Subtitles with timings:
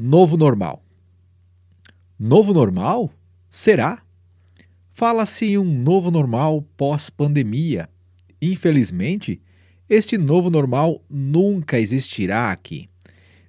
[0.00, 0.84] Novo normal.
[2.16, 3.10] Novo normal?
[3.48, 4.00] Será?
[4.92, 7.88] Fala-se em um novo normal pós-pandemia.
[8.40, 9.42] Infelizmente,
[9.90, 12.88] este novo normal nunca existirá aqui.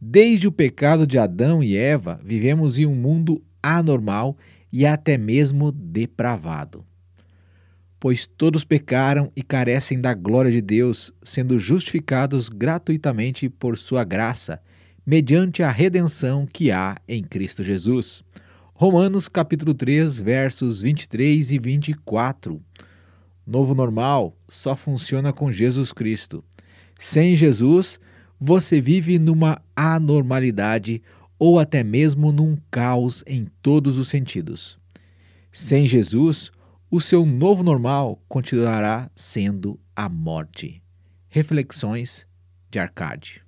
[0.00, 4.36] Desde o pecado de Adão e Eva, vivemos em um mundo anormal
[4.72, 6.84] e até mesmo depravado.
[8.00, 14.60] Pois todos pecaram e carecem da glória de Deus, sendo justificados gratuitamente por sua graça,
[15.04, 18.22] mediante a redenção que há em Cristo Jesus.
[18.72, 22.62] Romanos capítulo 3, versos 23 e 24.
[23.46, 26.44] Novo normal só funciona com Jesus Cristo.
[26.98, 27.98] Sem Jesus,
[28.38, 31.02] você vive numa anormalidade
[31.38, 34.78] ou até mesmo num caos em todos os sentidos.
[35.50, 36.52] Sem Jesus,
[36.88, 40.80] o seu novo normal continuará sendo a morte.
[41.28, 42.26] Reflexões
[42.70, 43.42] de Arcade.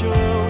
[0.00, 0.49] sure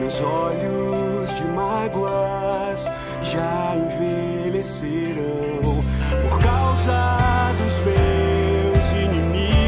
[0.00, 2.90] Meus olhos de mágoas
[3.22, 5.60] já envelheceram
[6.22, 9.59] por causa dos meus inimigos.